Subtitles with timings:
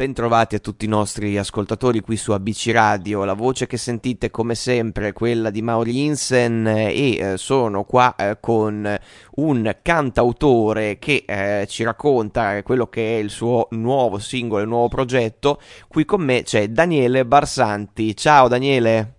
[0.00, 3.22] Bentrovati a tutti i nostri ascoltatori qui su ABC Radio.
[3.24, 8.14] La voce che sentite come sempre è quella di Mauri Insen e eh, sono qua
[8.16, 8.98] eh, con
[9.32, 14.88] un cantautore che eh, ci racconta quello che è il suo nuovo singolo, il nuovo
[14.88, 15.60] progetto.
[15.86, 18.16] Qui con me c'è Daniele Barsanti.
[18.16, 19.16] Ciao Daniele.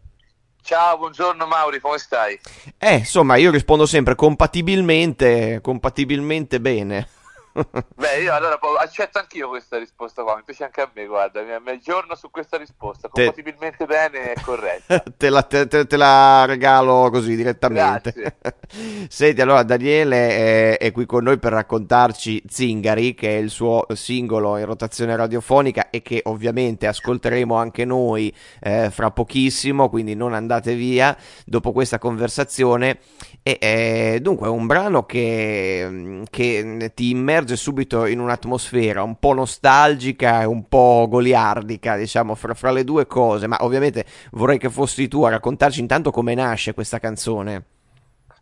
[0.64, 2.40] Ciao, buongiorno Mauri, come stai?
[2.80, 7.08] Eh, insomma, io rispondo sempre compatibilmente, compatibilmente bene.
[7.96, 11.70] Beh, io allora accetto anch'io questa risposta qua, mi piace anche a me, guarda, mi,
[11.70, 13.86] aggiorno su questa risposta, compatibilmente te...
[13.86, 15.04] bene e corretta.
[15.18, 18.12] te, la, te, te, la, regalo così direttamente.
[18.12, 18.38] Grazie.
[19.10, 23.86] Senti, allora Daniele è, è, qui con noi per raccontarci Zingari, che è il suo
[23.94, 30.34] singolo in rotazione radiofonica e che ovviamente ascolteremo anche noi eh, fra pochissimo, quindi non
[30.34, 31.16] andate via
[31.46, 33.00] dopo questa conversazione.
[33.44, 39.18] E, eh, dunque è un brano che, che ti immerge immerge subito in un'atmosfera un
[39.18, 43.48] po' nostalgica e un po' goliardica, diciamo, fra, fra le due cose.
[43.48, 47.66] Ma ovviamente vorrei che fossi tu a raccontarci intanto come nasce questa canzone.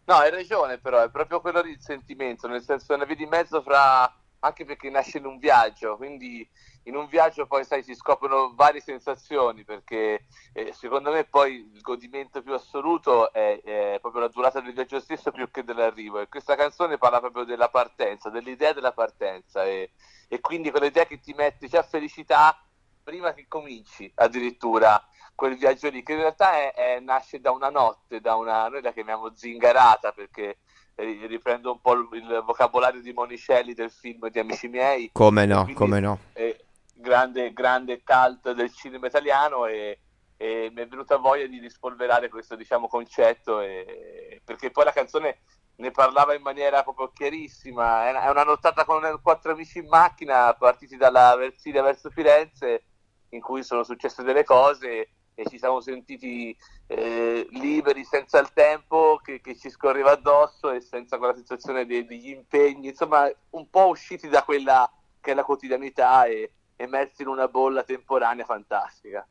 [0.05, 3.27] No, hai ragione, però è proprio quello il sentimento, nel senso è una via di
[3.27, 6.47] mezzo fra anche perché nasce in un viaggio, quindi
[6.83, 11.81] in un viaggio poi sai si scoprono varie sensazioni perché eh, secondo me poi il
[11.81, 16.29] godimento più assoluto è, è, proprio la durata del viaggio stesso più che dell'arrivo e
[16.29, 19.91] questa canzone parla proprio della partenza, dell'idea della partenza e,
[20.27, 22.61] e quindi quell'idea che ti mette già felicità
[23.03, 25.03] prima che cominci addirittura
[25.35, 28.81] quel viaggio lì che in realtà è, è, nasce da una notte, da una, noi
[28.81, 30.57] la chiamiamo zingarata perché
[30.95, 35.09] riprendo un po' il vocabolario di Monicelli del film di Amici miei.
[35.13, 36.19] Come no, quindi, come no.
[36.33, 36.65] Eh,
[36.99, 39.99] grande, grande cult del cinema italiano e,
[40.37, 45.39] e, mi è venuta voglia di rispolverare questo diciamo, concetto e, perché poi la canzone
[45.77, 48.09] ne parlava in maniera proprio chiarissima.
[48.09, 52.83] È una nottata con quattro amici in macchina partiti dalla Versilia verso Firenze
[53.29, 56.55] in cui sono successe delle cose e ci siamo sentiti
[56.87, 62.05] eh, liberi senza il tempo che, che, ci scorreva addosso e senza quella sensazione de,
[62.05, 67.27] degli impegni, insomma un po' usciti da quella che è la quotidianità e immersi in
[67.27, 69.25] una bolla temporanea fantastica.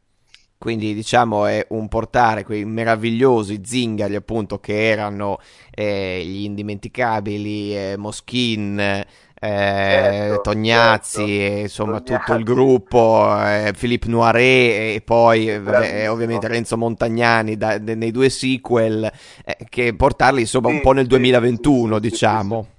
[0.59, 5.39] Quindi diciamo è un portare quei meravigliosi zingari appunto che erano
[5.71, 9.05] eh, gli indimenticabili eh, Moschin, eh,
[9.41, 11.61] certo, Tognazzi, certo.
[11.61, 12.25] insomma Tognazzi.
[12.25, 17.95] tutto il gruppo, eh, Philippe Noiret e poi eh, vabbè, ovviamente Renzo Montagnani da, de,
[17.95, 19.09] nei due sequel,
[19.45, 22.67] eh, che portarli insomma sì, un po' nel 2021 sì, diciamo.
[22.69, 22.78] Sì,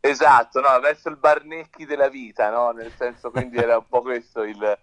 [0.00, 2.70] esatto, no, verso il Barnecchi della vita, no?
[2.70, 4.78] nel senso quindi era un po' questo il,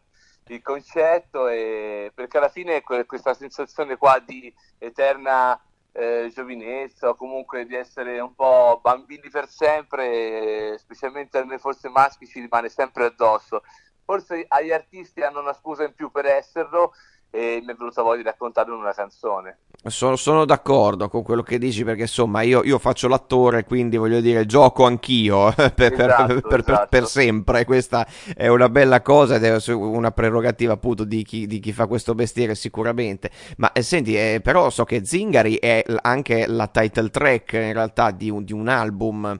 [0.47, 5.59] il concetto, e, perché alla fine questa sensazione qua di eterna
[5.97, 11.87] eh, giovinezza o comunque di essere un po' bambini per sempre, specialmente a noi forse
[11.87, 13.63] maschi ci rimane sempre addosso.
[14.03, 16.93] Forse agli artisti hanno una scusa in più per esserlo
[17.29, 19.57] e mi è venuta voglia di raccontarlo in una canzone.
[19.87, 24.19] Sono, sono, d'accordo con quello che dici perché insomma io, io, faccio l'attore quindi voglio
[24.19, 26.87] dire gioco anch'io per, esatto, per, esatto.
[26.89, 31.59] per, sempre questa è una bella cosa ed è una prerogativa appunto di chi, di
[31.59, 36.47] chi fa questo mestiere sicuramente ma eh, senti eh, però so che Zingari è anche
[36.47, 39.39] la title track in realtà di un, di un album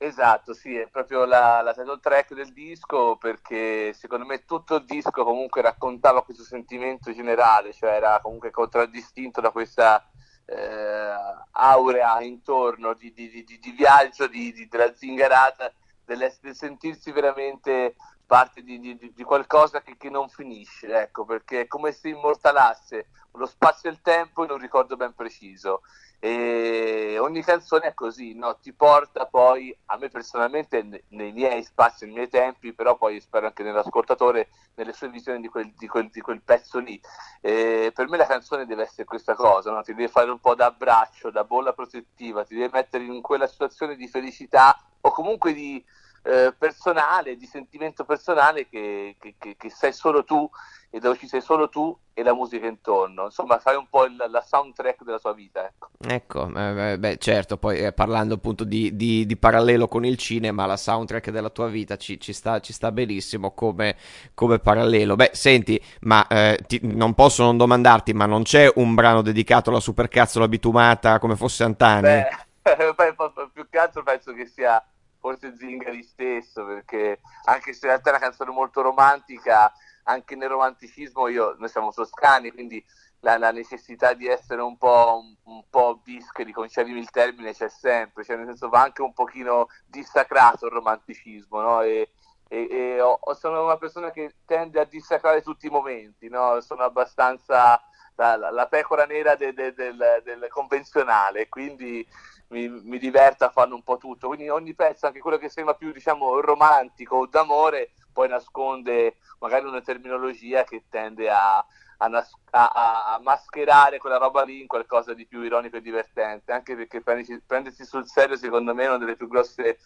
[0.00, 4.84] Esatto, sì, è proprio la, la title track del disco perché secondo me tutto il
[4.84, 10.08] disco comunque raccontava questo sentimento generale, cioè era comunque contraddistinto da questa
[10.44, 11.14] eh,
[11.50, 15.72] aurea intorno di, di, di, di viaggio, della zingarata,
[16.04, 17.96] del sentirsi veramente
[18.28, 23.88] parte di, qualcosa che, che, non finisce, ecco, perché è come se immortalasse lo spazio
[23.88, 25.80] e il tempo in un ricordo ben preciso
[26.20, 28.58] e ogni canzone è così, no?
[28.60, 33.46] ti porta poi, a me personalmente nei miei spazi, nei miei tempi, però poi spero
[33.46, 37.00] anche nell'ascoltatore, nelle sue visioni di quel, di quel, di quel pezzo lì.
[37.40, 39.80] E per me la canzone deve essere questa cosa, no?
[39.82, 43.46] ti deve fare un po' da braccio, da bolla protettiva, ti deve mettere in quella
[43.46, 45.82] situazione di felicità o comunque di
[46.22, 50.48] eh, personale, di sentimento personale che, che, che, che sei solo tu
[50.90, 53.24] e dove ci sei solo tu e la musica intorno.
[53.24, 55.66] Insomma, fai un po' il, la soundtrack della tua vita.
[55.66, 60.16] Ecco, ecco eh, beh, certo, poi eh, parlando appunto di, di, di, parallelo con il
[60.16, 63.96] cinema, la soundtrack della tua vita ci, ci, sta, ci sta, benissimo come,
[64.34, 65.14] come, parallelo.
[65.14, 69.68] Beh, senti, ma eh, ti, non posso non domandarti, ma non c'è un brano dedicato
[69.68, 72.02] alla supercazzola bitumata come fosse Antani?
[72.02, 72.28] Beh,
[73.52, 74.82] più che altro penso che sia
[75.28, 79.70] forse Zingari stesso, perché anche se in realtà è una canzone molto romantica
[80.04, 82.82] anche nel romanticismo io, noi siamo toscani, quindi
[83.20, 87.68] la, la necessità di essere un po', un, un po' bischeri, concedimi il termine, c'è
[87.68, 91.82] sempre, cioè nel senso va anche un pochino dissacrato il romanticismo, no?
[91.82, 92.10] E,
[92.48, 96.58] e, e ho, sono una persona che tende a dissacrare tutti i momenti, no?
[96.62, 97.78] sono abbastanza
[98.18, 102.06] la, la, la pecora nera de, de, del, del, convenzionale, quindi
[102.48, 104.26] mi, mi diverto a farlo un po' tutto.
[104.26, 109.66] Quindi ogni pezzo, anche quello che sembra più diciamo romantico o d'amore, poi nasconde magari
[109.66, 115.24] una terminologia che tende a, a, a, a, mascherare quella roba lì in qualcosa di
[115.24, 119.14] più ironico e divertente, anche perché prendersi, prendersi sul serio secondo me è una delle
[119.14, 119.78] più grosse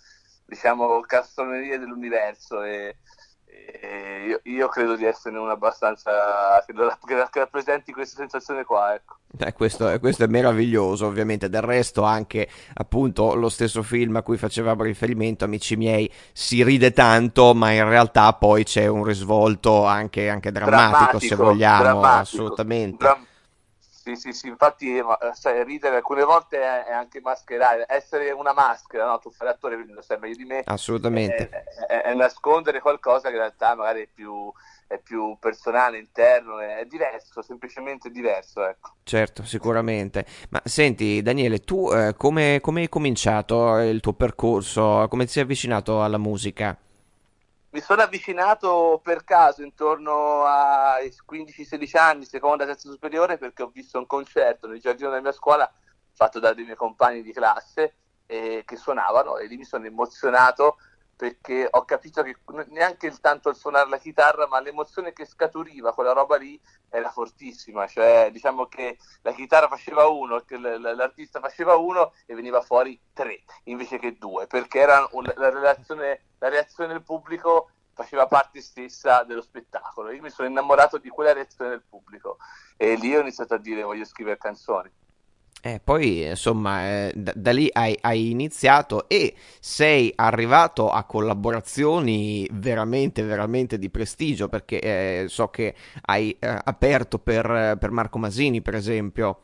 [0.47, 2.97] diciamo castronerie dell'universo e
[4.27, 6.11] io, io, credo di essere uno abbastanza
[6.67, 6.75] che,
[7.31, 9.17] che rappresenti questa sensazione qua ecco.
[9.39, 11.49] Eh, questo, questo, è meraviglioso, ovviamente.
[11.49, 16.93] Del resto, anche appunto lo stesso film a cui facevamo riferimento, amici miei, si ride
[16.93, 22.21] tanto, ma in realtà poi c'è un risvolto anche, anche drammatico, drammatico, se vogliamo, drammatico,
[22.21, 23.05] assolutamente.
[23.05, 23.27] Dram-
[24.03, 28.53] sì, sì, sì, infatti eh, sai, ridere alcune volte è, è, anche mascherare, essere una
[28.53, 29.21] maschera, no?
[29.21, 30.63] Tu fai l'attore, quindi lo sai meglio di me.
[30.65, 31.49] Assolutamente.
[31.49, 34.53] È, è, è, nascondere qualcosa che in realtà magari è più,
[34.89, 38.95] è più personale, interno, è diverso, semplicemente diverso, ecco.
[39.05, 40.27] Certo, sicuramente.
[40.49, 45.07] Ma senti, Daniele, tu eh, come, come hai cominciato il tuo percorso?
[45.09, 46.77] Come ti sei avvicinato alla musica?
[47.73, 53.99] Mi sono avvicinato per caso intorno ai 15-16 anni, seconda, terza superiore, perché ho visto
[53.99, 55.71] un concerto nel giardino della mia scuola
[56.15, 57.95] fatto da dei miei compagni di classe
[58.27, 60.77] eh, che suonavano e lì mi sono emozionato
[61.17, 62.37] perché ho capito che
[62.69, 67.11] neanche il tanto il suonare la chitarra, ma l'emozione che scaturiva quella roba lì era
[67.11, 73.45] fortissima, cioè diciamo che la chitarra faceva uno, l'artista faceva uno e veniva fuori tre
[73.65, 79.43] invece che due, perché era la, relazione, la reazione del pubblico faceva parte stessa dello
[79.43, 80.11] spettacolo.
[80.11, 82.39] Io mi sono innamorato di quella reazione del pubblico
[82.77, 84.91] e lì ho iniziato a dire voglio scrivere canzoni.
[85.65, 92.49] Eh, poi insomma eh, da, da, lì hai, hai, iniziato e sei arrivato a collaborazioni
[92.51, 95.77] veramente veramente di prestigio perché eh, so che
[96.07, 99.39] hai eh, aperto per, per, Marco Masini per esempio.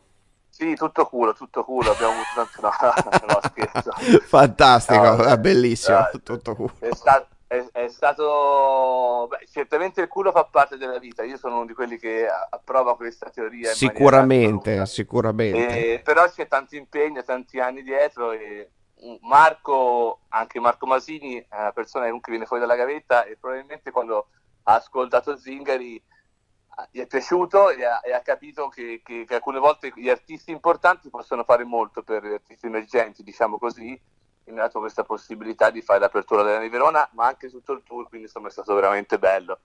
[0.49, 3.91] Sì tutto culo tutto culo abbiamo avuto tanto no, no scherzo.
[4.27, 6.73] Fantastico no, bellissimo eh, tutto culo.
[6.81, 11.25] È stato è, è stato beh, certamente il culo fa parte della vita.
[11.25, 15.95] Io sono uno di quelli che approva questa teoria sicuramente sicuramente.
[15.95, 18.71] E, però c'è tanto impegno tanti anni dietro e
[19.23, 24.29] Marco anche Marco Masini è una persona che viene fuori dalla gavetta e probabilmente quando
[24.65, 26.03] ha ascoltato Zingari
[26.91, 30.53] gli è piaciuto e ha, e ha capito che, che, che, alcune volte gli artisti
[30.53, 34.01] importanti possono fare molto per gli artisti emergenti, diciamo così,
[34.51, 38.09] mi ha dato questa possibilità di fare l'apertura della Verona, ma anche tutto il tour,
[38.09, 39.61] quindi insomma è stato veramente bello.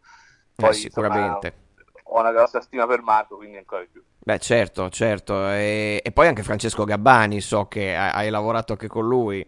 [0.56, 1.48] Poi, eh, sicuramente.
[1.48, 1.62] Insomma,
[2.06, 4.04] ho una grossa stima per Marco, quindi ancora di più.
[4.20, 5.50] Beh, certo, certo.
[5.50, 9.46] E, e poi anche Francesco Gabbani, so che hai lavorato anche con lui.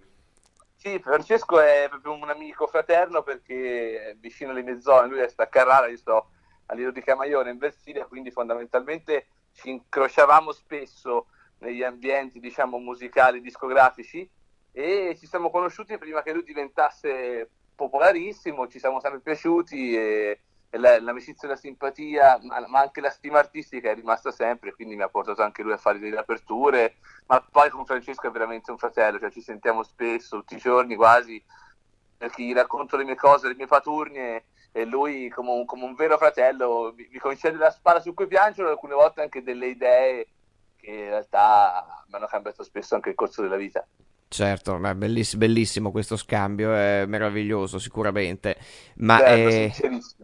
[0.75, 5.27] Sì, Francesco è proprio un amico fraterno perché è vicino alle mie zone, lui è
[5.35, 6.29] a Carrara, io sto
[6.67, 11.27] a Lido di Camaione in Versilia, quindi fondamentalmente ci incrociavamo spesso
[11.59, 14.29] negli ambienti, diciamo, musicali, discografici
[14.77, 20.39] e ci siamo conosciuti prima che lui diventasse popolarissimo, ci siamo sempre piaciuti e,
[20.69, 24.73] e la, l'amicizia e la simpatia, ma, ma, anche la stima artistica è rimasta sempre,
[24.73, 28.31] quindi mi ha portato anche lui a fare delle aperture, ma poi con Francesco è
[28.31, 31.41] veramente un fratello, cioè ci sentiamo spesso, tutti i giorni quasi,
[32.17, 34.43] perché gli racconto le mie cose, le mie paturnie
[34.73, 38.27] e lui come un, come un vero fratello mi, mi, concede la spalla su cui
[38.27, 40.27] piangono, alcune volte anche delle idee
[40.75, 43.87] che in realtà mi hanno cambiato spesso anche il corso della vita.
[44.27, 48.57] Certo, è bellissimo, bellissimo, questo scambio, è meraviglioso sicuramente,
[48.97, 49.71] ma è,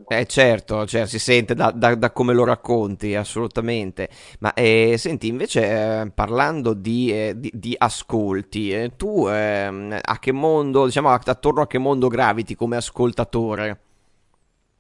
[0.08, 4.10] è certo, cioè, si sente da, da, da, come lo racconti, assolutamente.
[4.40, 10.20] Ma eh, senti, invece eh, parlando di, eh, di, di ascolti, eh, tu ehm, a
[10.20, 13.80] che mondo, diciamo, attorno a che mondo graviti come ascoltatore?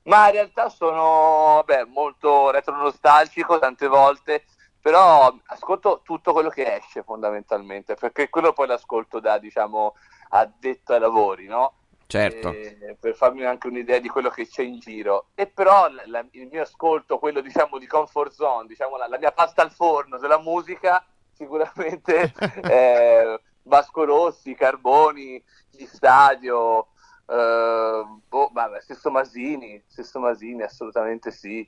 [0.03, 4.43] Ma in realtà sono beh, molto retro-nostalgico tante volte,
[4.81, 9.95] però ascolto tutto quello che esce fondamentalmente, perché quello poi l'ascolto da, diciamo,
[10.29, 11.75] addetto ai lavori, no?
[12.07, 12.49] Certo.
[12.51, 15.27] E, per farmi anche un'idea di quello che c'è in giro.
[15.35, 19.31] E però la, il mio ascolto, quello diciamo di comfort zone, diciamo la, la mia
[19.31, 22.33] pasta al forno della musica, sicuramente
[22.69, 26.87] eh, Vasco Rossi, Carboni, Gli Stadio,
[27.27, 31.67] eh, boh, vabbè, stesso Masini, stesso Masini, assolutamente sì.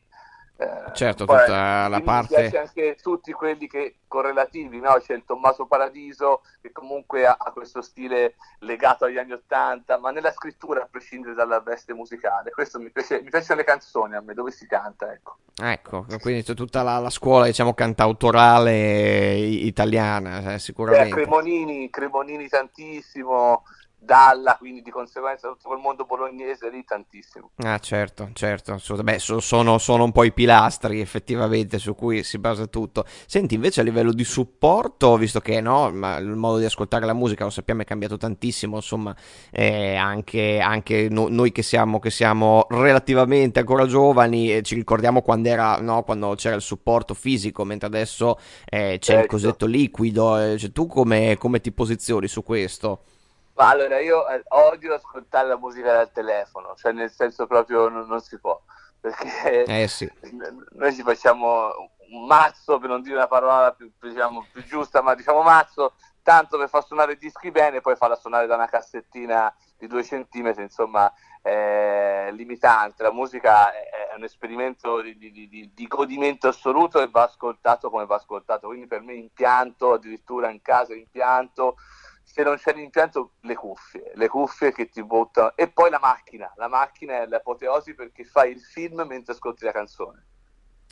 [0.63, 2.35] Eh, certo, poi, tutta la parte.
[2.35, 4.97] Mi piace anche tutti quelli che correlativi, no?
[4.99, 10.11] C'è il Tommaso Paradiso che comunque ha, ha, questo stile legato agli anni Ottanta, ma
[10.11, 12.51] nella scrittura a prescindere dalla veste musicale.
[12.51, 15.37] Questo mi piace, mi piacciono le canzoni a me, dove si canta, ecco.
[15.61, 21.09] Ecco, quindi c'è tutta la, la scuola, diciamo, cantautorale italiana, eh, sicuramente.
[21.09, 23.63] Eh, Cremonini, Cremonini tantissimo,
[24.03, 27.51] Dalla, quindi di conseguenza tutto quel mondo bolognese lì tantissimo.
[27.57, 32.67] Ah, certo, certo, beh, sono, sono, un po' i pilastri effettivamente su cui si basa
[32.67, 33.05] tutto.
[33.25, 37.45] Senti, invece a livello di supporto, visto che no, il modo di ascoltare la musica
[37.45, 39.15] lo sappiamo è cambiato tantissimo, insomma,
[39.51, 45.21] eh, anche, anche no, noi che siamo, che siamo, relativamente ancora giovani, eh, ci ricordiamo
[45.21, 49.21] quando, era, no, quando c'era il supporto fisico, mentre adesso eh, c'è certo.
[49.21, 50.37] il cosiddetto liquido.
[50.37, 53.03] Eh, cioè, tu come, come ti posizioni su questo?
[53.55, 58.07] Ma allora io eh, odio ascoltare la musica dal telefono, cioè nel senso proprio non,
[58.07, 58.59] non si può,
[58.99, 60.11] perché eh sì.
[60.71, 61.71] noi ci facciamo
[62.09, 65.93] un mazzo, per non dire una parola più, diciamo, più giusta, ma diciamo mazzo,
[66.23, 70.03] tanto per far suonare i dischi bene, poi farla suonare da una cassettina di due
[70.03, 73.03] centimetri, insomma, è limitante.
[73.03, 78.05] La musica è un esperimento di, di, di, di, godimento assoluto e va ascoltato come
[78.05, 78.67] va ascoltato.
[78.67, 81.75] Quindi per me impianto, addirittura in casa impianto,
[82.33, 85.55] se non c'è l'impianto, le cuffie, le cuffie che ti buttano.
[85.55, 89.71] E poi la macchina, la macchina è l'apoteosi perché fai il film mentre ascolti la
[89.71, 90.25] canzone.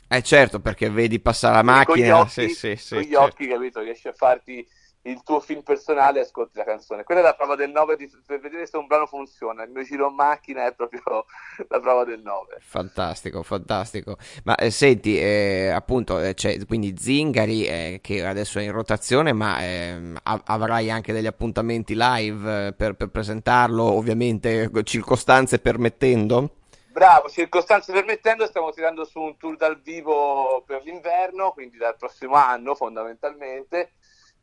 [0.06, 1.84] Eh certo, perché vedi passare la macchina.
[1.84, 3.22] Con gli occhi, sì, sì, sì, con gli certo.
[3.22, 4.64] occhi capito, riesci a farti
[5.02, 7.02] il tuo film personale e ascolti la canzone.
[7.02, 9.64] Quella è la prova del 9 di, per vedere se un brano funziona.
[9.64, 11.02] Il mio giro in macchina è proprio
[11.68, 12.58] la prova del 9.
[12.60, 14.16] Fantastico, fantastico.
[14.44, 19.32] Ma eh, senti, eh, appunto, eh, c'è quindi Zingari eh, che adesso è in rotazione,
[19.32, 26.50] ma ehm, av- avrai anche degli appuntamenti live eh, per, per presentarlo, ovviamente circostanze permettendo?
[26.92, 32.34] Bravo, circostanze permettendo, stiamo tirando su un tour dal vivo per l'inverno, quindi dal prossimo
[32.34, 33.92] anno fondamentalmente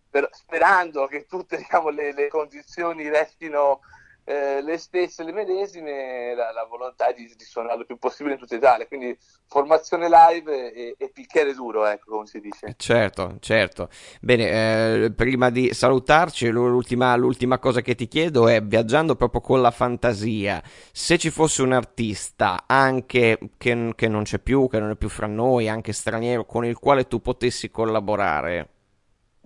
[0.09, 3.81] per, sperando che tutte diciamo, le, le, condizioni restino
[4.29, 8.39] eh, le stesse, le medesime, la, la volontà di, di, suonare il più possibile in
[8.39, 8.85] tutta Italia.
[8.85, 12.75] Quindi formazione live e, e picchiere duro, ecco come si dice.
[12.77, 13.89] Certo, certo.
[14.21, 19.61] Bene, eh, prima di salutarci, l'ultima, l'ultima, cosa che ti chiedo è, viaggiando proprio con
[19.61, 20.61] la fantasia,
[20.91, 25.09] se ci fosse un artista, anche che, che non c'è più, che non è più
[25.09, 28.78] fra noi, anche straniero, con il quale tu potessi collaborare,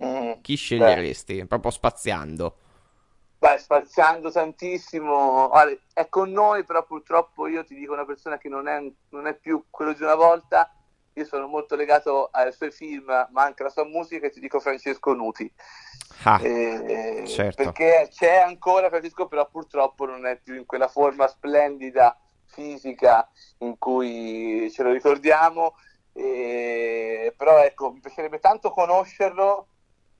[0.02, 1.34] Mm, Chi sceglieresti?
[1.40, 1.46] Beh.
[1.46, 2.56] Proprio spaziando.
[3.38, 5.50] Beh, spaziando tantissimo.
[5.50, 9.26] Allora, è con noi, però purtroppo io ti dico una persona che non è, non
[9.26, 10.74] è più quello di una volta.
[11.16, 14.58] Io sono molto legato ai suoi film, ma anche alla sua musica, e ti dico
[14.58, 15.52] Francesco Nuti.
[16.24, 17.62] Ah, eh, certo.
[17.62, 23.78] Perché c'è ancora Francesco, però purtroppo non è più in quella forma splendida fisica in
[23.78, 25.76] cui ce lo ricordiamo.
[26.14, 29.68] Eh, però ecco, mi piacerebbe tanto conoscerlo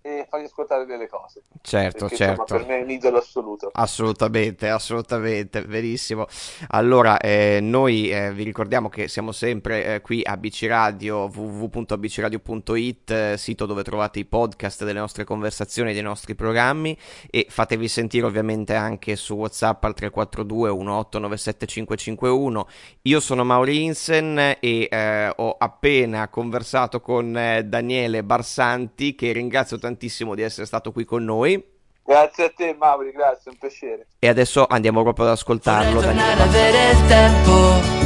[0.07, 1.45] e fargli ascoltare delle cose.
[1.63, 2.43] Certo, Perché, certo.
[2.43, 3.71] Insomma, per me è un idolo assoluto.
[3.73, 6.27] Assolutamente, assolutamente, verissimo.
[6.69, 13.11] Allora, eh, noi eh, vi ricordiamo che siamo sempre eh, qui a BC Radio, www.bcradio.it,
[13.11, 16.95] eh, sito dove trovate i podcast delle nostre conversazioni, dei nostri programmi
[17.31, 22.67] e fatevi sentire ovviamente anche su WhatsApp al 342 1897551.
[23.03, 29.93] Io sono Maurinsen e eh, ho appena conversato con eh, Daniele Barsanti che ringrazio tantissimo
[29.95, 31.73] tantissimo di essere stato qui con noi.
[32.05, 34.07] Grazie a te Mauri, grazie, è un piacere.
[34.19, 35.95] E adesso andiamo proprio ad ascoltarlo.
[35.95, 38.03] Vorrei tornare ad avere il tempo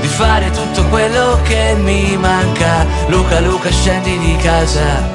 [0.00, 2.86] di fare tutto quello che mi manca.
[3.08, 5.10] Luca, Luca, scendi di casa.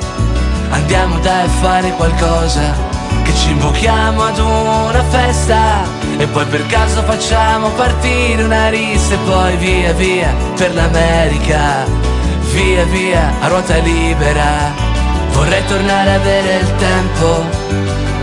[0.70, 2.96] Andiamo dai a fare qualcosa.
[3.24, 5.84] Che ci invochiamo ad una festa.
[6.20, 11.86] E poi per caso facciamo partire una rissa e poi via via per l'America.
[12.54, 14.97] Via via a ruota libera.
[15.32, 17.68] Vorrei tornare a avere il tempo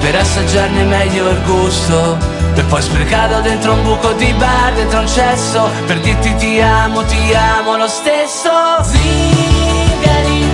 [0.04, 2.18] per assaggiarne meglio il gusto
[2.52, 7.02] Per poi sprecarlo dentro un buco di bar, dentro un cesso Per dirti ti amo,
[7.04, 8.50] ti amo lo stesso.
[8.82, 10.46] Zingari,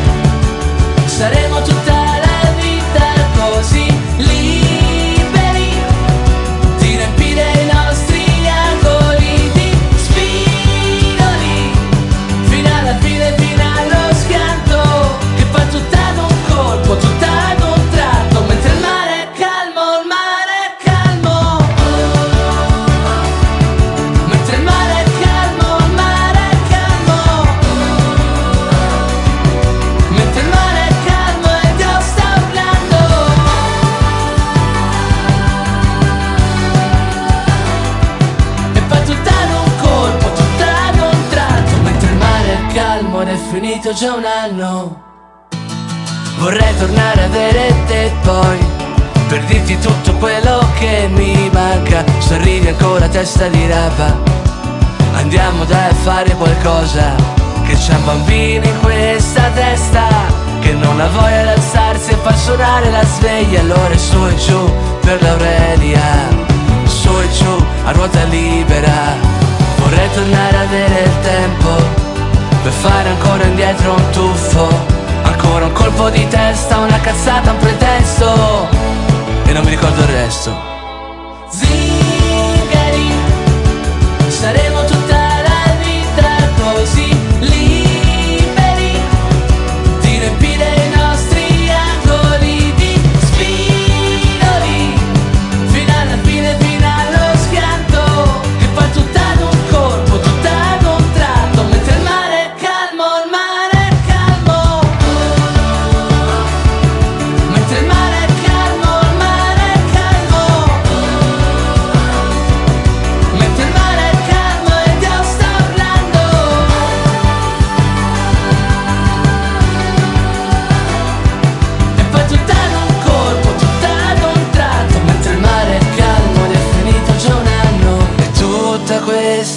[1.04, 1.49] saremo
[43.90, 45.02] finito già un anno.
[46.38, 48.58] Vorrei tornare a avere te poi
[49.28, 52.04] Per dirti tutto quello che mi manca.
[52.18, 54.16] Sorridi ancora testa di rapa
[55.14, 57.14] Andiamo dai a fare qualcosa.
[57.66, 60.08] Che c'è un bambino in questa testa
[60.60, 63.60] Che non ha voglia di alzarsi e far suonare la sveglia.
[63.60, 66.48] Allora su e giù per l'Aurelia
[67.84, 68.92] a ruota libera.
[69.78, 72.09] Vorrei tornare a avere il tempo
[72.62, 74.68] per fare ancora indietro un tuffo.
[75.22, 78.68] Ancora un colpo di testa, una cazzata, un pretesto.
[79.44, 80.54] E non mi ricordo il resto.
[81.48, 83.10] Zingari,
[84.28, 84.79] saremo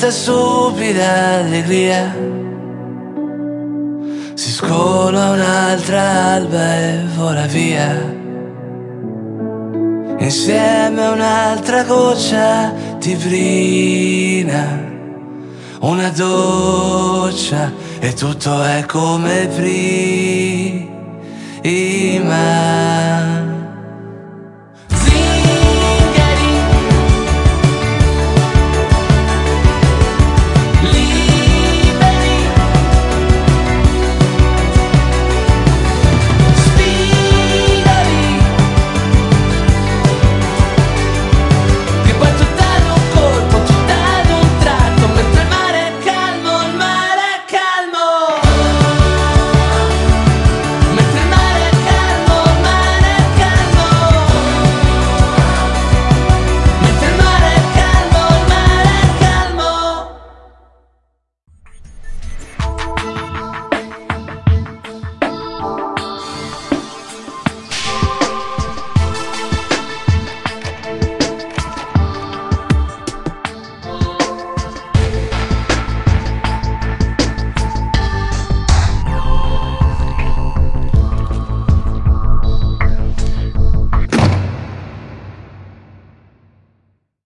[0.04, 2.14] questa stupida allegria
[4.34, 6.02] si scola un'altra
[6.34, 7.90] alba e vola via.
[10.20, 14.78] Insieme a un'altra goccia di brina,
[15.80, 20.84] una doccia e tutto è come prima.